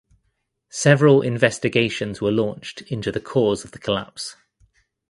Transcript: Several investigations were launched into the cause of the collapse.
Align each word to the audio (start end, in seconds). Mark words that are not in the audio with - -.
Several 0.71 1.21
investigations 1.21 2.19
were 2.19 2.31
launched 2.31 2.81
into 2.91 3.11
the 3.11 3.19
cause 3.19 3.63
of 3.63 3.69
the 3.69 3.77
collapse. 3.77 4.35